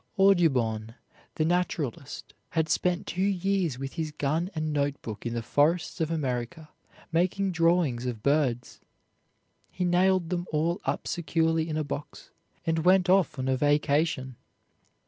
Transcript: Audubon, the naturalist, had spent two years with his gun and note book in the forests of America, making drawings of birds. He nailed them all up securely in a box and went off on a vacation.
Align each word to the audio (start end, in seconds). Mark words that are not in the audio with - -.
Audubon, 0.17 0.95
the 1.35 1.45
naturalist, 1.45 2.33
had 2.49 2.67
spent 2.67 3.05
two 3.05 3.21
years 3.21 3.77
with 3.77 3.93
his 3.93 4.11
gun 4.11 4.49
and 4.55 4.73
note 4.73 4.99
book 5.03 5.27
in 5.27 5.35
the 5.35 5.43
forests 5.43 6.01
of 6.01 6.09
America, 6.09 6.69
making 7.11 7.51
drawings 7.51 8.07
of 8.07 8.23
birds. 8.23 8.79
He 9.69 9.85
nailed 9.85 10.31
them 10.31 10.47
all 10.51 10.81
up 10.85 11.07
securely 11.07 11.69
in 11.69 11.77
a 11.77 11.83
box 11.83 12.31
and 12.65 12.79
went 12.83 13.11
off 13.11 13.37
on 13.37 13.47
a 13.47 13.55
vacation. 13.55 14.37